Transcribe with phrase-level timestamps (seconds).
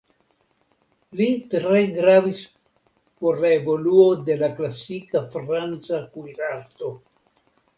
[1.19, 2.39] Li tre gravis
[3.25, 6.95] por la evoluo de la klasika franca kuirarto.